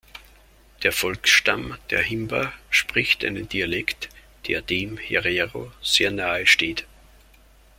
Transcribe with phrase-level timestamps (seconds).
[0.81, 4.09] Der Volksstamm der Himba spricht einen Dialekt,
[4.47, 6.87] der dem Herero sehr nahesteht.